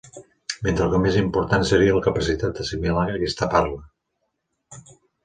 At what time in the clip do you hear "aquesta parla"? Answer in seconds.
3.19-4.83